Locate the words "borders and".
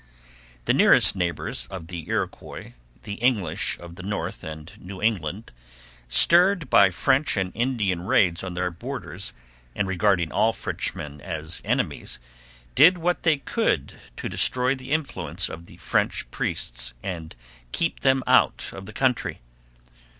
8.71-9.87